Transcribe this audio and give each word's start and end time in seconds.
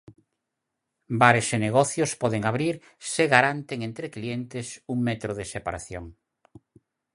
Bares 1.21 1.47
e 1.55 1.57
negocios 1.67 2.11
poden 2.21 2.43
abrir 2.51 2.75
se 3.11 3.23
garanten 3.35 3.79
entre 3.89 4.07
clientes 4.15 4.67
un 4.93 4.97
metro 5.09 5.31
de 5.39 5.45
separación. 5.53 6.05